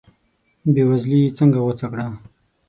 بې 0.73 0.83
وزلي 0.89 1.19
یې 1.25 1.29
څنګه 1.37 1.57
غوڅه 1.63 1.87
کړه. 1.91 2.05